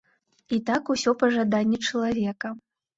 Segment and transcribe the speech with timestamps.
[0.57, 2.57] А так усё па жаданні чалавека.